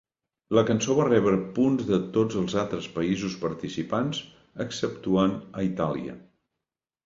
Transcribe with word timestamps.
La 0.59 0.61
cançó 0.69 0.95
va 0.99 1.03
rebre 1.09 1.37
punts 1.57 1.83
de 1.89 1.99
tots 2.15 2.39
els 2.41 2.57
altres 2.63 2.89
països 2.97 3.37
participants 3.45 4.25
exceptuant 4.67 5.39
a 5.53 5.71
Itàlia. 5.73 6.21